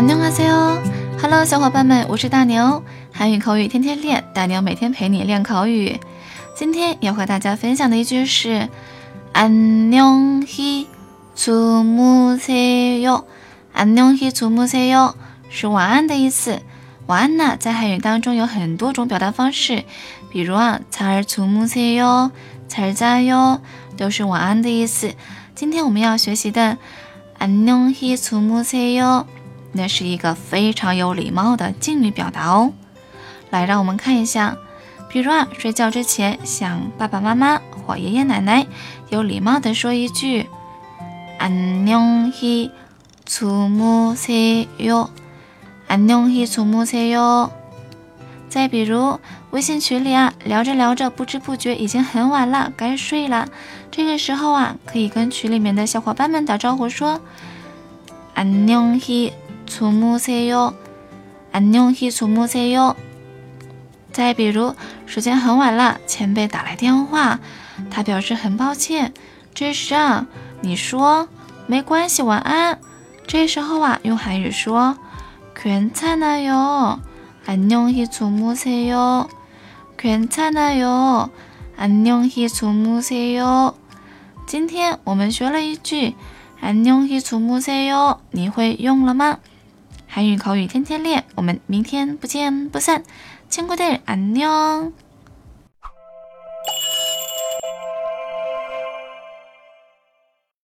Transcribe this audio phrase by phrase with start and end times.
[0.00, 0.80] 안녕하세요
[1.20, 2.82] ，Hello，小伙伴们，我是大牛。
[3.12, 6.00] 韩语口语天天练，大牛每天陪你练口语。
[6.56, 8.66] 今天要和大家分享的一句是，
[9.34, 10.86] 안녕히
[11.36, 13.24] 주무세 요。
[13.74, 15.12] 안녕히주무세요
[15.50, 16.58] 是晚安的意思。
[17.06, 19.84] 晚安呢，在韩语当中有很多种表达方式，
[20.30, 22.30] 比如啊，잘주무세 요，
[22.70, 23.60] 잘자 요，
[23.98, 25.12] 都是晚安的意思。
[25.54, 26.78] 今天我们要学习的，
[27.38, 29.26] 안녕히주무세 요。
[29.72, 32.72] 那是一个非常有礼貌的敬语表达哦。
[33.50, 34.56] 来，让我们看一下，
[35.08, 38.66] 比如啊，睡觉之前向爸爸妈妈或爷爷奶奶
[39.10, 40.48] 有礼貌地说一句
[41.38, 41.92] “安尼
[42.32, 42.70] 嘿，
[43.24, 45.10] 祖母塞哟，
[45.86, 47.50] 安尼嘿，祖母塞哟”。
[48.48, 49.20] 再比如
[49.52, 53.46] 微信群里啊，聊着聊着，不知不觉已经很晚了，该睡了。
[53.92, 57.20] 这个时候啊，可以跟群里面的小伙伴们打招呼说
[58.34, 59.32] “安尼嘿”。
[59.80, 60.74] 楚木塞哟，
[61.54, 62.94] 안녕히주무세 요。
[64.12, 64.74] 再比如，
[65.06, 67.40] 时间很晚了，前辈打来电话，
[67.90, 69.14] 他表示很抱歉。
[69.54, 70.26] 这时啊，
[70.60, 71.26] 你说
[71.66, 72.78] 没关系，晚安。
[73.26, 74.98] 这时候啊，用韩语说，
[75.58, 76.98] 괜찮아 요，
[77.46, 79.28] 안녕히주무세 요。
[79.96, 81.30] 괜찮아 요，
[81.78, 83.72] 안녕히주무세 요。
[84.46, 86.16] 今天我们学了一句，
[86.62, 89.38] 안녕히주무세 요， 你会用了吗？
[90.12, 93.04] 韩语口语天天练，我们明天不见不散，
[93.48, 94.92] 亲爱的，阿牛。